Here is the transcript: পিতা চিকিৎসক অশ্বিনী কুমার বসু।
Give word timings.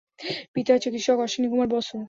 পিতা 0.53 0.73
চিকিৎসক 0.83 1.17
অশ্বিনী 1.19 1.47
কুমার 1.51 1.69
বসু। 1.71 1.97